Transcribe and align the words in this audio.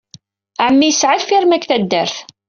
Ɛemmi 0.65 0.87
yesɛa 0.87 1.19
lfirma 1.21 1.57
deg 1.57 1.65
taddart. 1.69 2.15